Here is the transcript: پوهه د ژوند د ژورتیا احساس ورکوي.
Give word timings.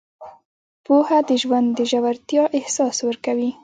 پوهه 0.85 1.19
د 1.29 1.31
ژوند 1.41 1.67
د 1.77 1.79
ژورتیا 1.91 2.43
احساس 2.59 2.95
ورکوي. 3.07 3.51